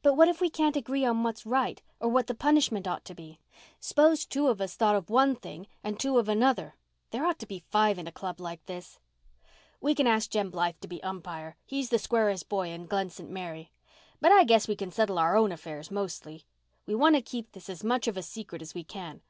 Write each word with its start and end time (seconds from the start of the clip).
"But 0.00 0.14
what 0.14 0.28
if 0.28 0.40
we 0.40 0.48
can't 0.48 0.76
agree 0.76 1.04
on 1.04 1.24
what's 1.24 1.44
right, 1.44 1.82
or 1.98 2.08
what 2.08 2.28
the 2.28 2.36
punishment 2.36 2.86
ought 2.86 3.04
to 3.06 3.16
be? 3.16 3.40
S'pose 3.80 4.24
two 4.24 4.46
of 4.46 4.60
us 4.60 4.76
thought 4.76 4.94
of 4.94 5.10
one 5.10 5.34
thing 5.34 5.66
and 5.82 5.98
two 5.98 6.16
another. 6.20 6.76
There 7.10 7.26
ought 7.26 7.40
to 7.40 7.48
be 7.48 7.64
five 7.72 7.98
in 7.98 8.06
a 8.06 8.12
club 8.12 8.38
like 8.40 8.64
this." 8.66 9.00
"We 9.80 9.92
can 9.96 10.06
ask 10.06 10.30
Jem 10.30 10.50
Blythe 10.50 10.76
to 10.82 10.86
be 10.86 11.02
umpire. 11.02 11.56
He 11.64 11.80
is 11.80 11.88
the 11.90 11.98
squarest 11.98 12.48
boy 12.48 12.68
in 12.70 12.86
Glen 12.86 13.10
St. 13.10 13.28
Mary. 13.28 13.72
But 14.20 14.30
I 14.30 14.44
guess 14.44 14.68
we 14.68 14.76
can 14.76 14.92
settle 14.92 15.18
our 15.18 15.36
own 15.36 15.50
affairs 15.50 15.90
mostly. 15.90 16.46
We 16.86 16.94
want 16.94 17.16
to 17.16 17.20
keep 17.20 17.50
this 17.50 17.68
as 17.68 17.82
much 17.82 18.06
of 18.06 18.16
a 18.16 18.22
secret 18.22 18.62
as 18.62 18.72
we 18.72 18.84
can. 18.84 19.20